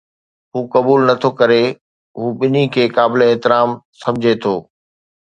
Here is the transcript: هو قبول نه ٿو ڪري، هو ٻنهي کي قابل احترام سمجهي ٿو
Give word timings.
هو 0.53 0.59
قبول 0.75 0.99
نه 1.09 1.15
ٿو 1.21 1.29
ڪري، 1.39 1.63
هو 2.19 2.25
ٻنهي 2.39 2.65
کي 2.73 2.83
قابل 2.97 3.19
احترام 3.29 3.69
سمجهي 4.03 4.35
ٿو 4.43 4.55